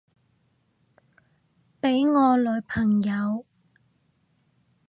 [1.79, 3.45] 畀我女朋友